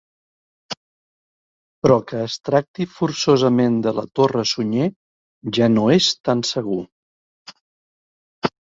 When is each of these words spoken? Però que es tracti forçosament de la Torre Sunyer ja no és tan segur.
Però 1.83 1.97
que 2.11 2.23
es 2.29 2.37
tracti 2.49 2.87
forçosament 2.95 3.77
de 3.89 3.95
la 3.99 4.07
Torre 4.21 4.47
Sunyer 4.55 4.89
ja 5.61 5.71
no 5.79 5.87
és 6.01 6.13
tan 6.31 6.45
segur. 6.55 6.81